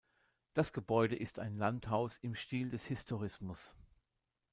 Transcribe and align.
Das 0.55 0.73
Gebäude 0.73 1.15
ist 1.15 1.37
ein 1.37 1.57
Landhaus 1.57 2.17
im 2.17 2.33
Stil 2.33 2.71
des 2.71 2.85
Historismus. 2.87 3.75